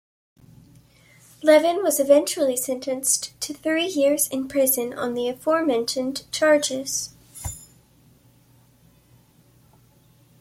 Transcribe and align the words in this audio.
Levin 1.43 1.83
was 1.83 1.99
eventually 1.99 2.57
sentenced 2.57 3.39
to 3.39 3.53
three 3.53 3.85
years 3.85 4.27
in 4.29 4.47
prison 4.47 4.93
on 4.95 5.13
the 5.13 5.27
aforementioned 5.27 6.23
charges. 6.31 7.11